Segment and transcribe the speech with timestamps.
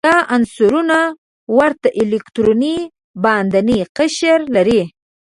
[0.07, 0.99] دا عنصرونه
[1.57, 2.77] ورته الکتروني
[3.23, 4.81] باندینی قشر لري.